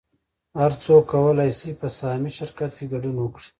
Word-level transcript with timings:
هر 0.59 0.71
څوک 0.83 1.03
کولی 1.13 1.51
شي 1.59 1.69
په 1.79 1.87
سهامي 1.97 2.31
شرکت 2.37 2.71
کې 2.77 2.85
ګډون 2.93 3.15
وکړي 3.19 3.47